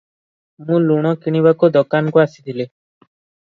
ମୁଁ 0.69 0.79
ଲୁଣ 0.85 1.11
କିଣିବାକୁ 1.27 1.71
ଦୋକାନକୁ 1.77 2.25
ଆସିଥିଲି। 2.27 2.69